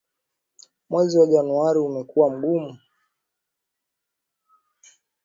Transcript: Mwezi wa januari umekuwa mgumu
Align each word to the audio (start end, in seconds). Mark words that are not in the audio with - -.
Mwezi 0.89 1.19
wa 1.19 1.27
januari 1.27 1.79
umekuwa 1.79 2.29
mgumu 2.29 2.77